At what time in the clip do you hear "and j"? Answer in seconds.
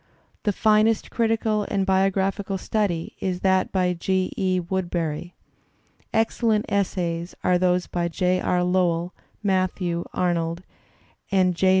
11.31-11.69